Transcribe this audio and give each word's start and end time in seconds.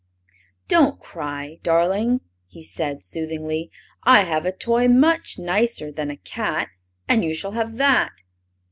"Don't 0.67 0.99
cry, 0.99 1.59
darling!" 1.61 2.21
he 2.47 2.63
said, 2.63 3.03
soothingly; 3.03 3.69
"I 4.01 4.23
have 4.23 4.45
a 4.47 4.51
toy 4.51 4.87
much 4.87 5.37
nicer 5.37 5.91
than 5.91 6.09
a 6.09 6.17
cat, 6.17 6.69
and 7.07 7.23
you 7.23 7.35
shall 7.35 7.51
have 7.51 7.77
that." 7.77 8.09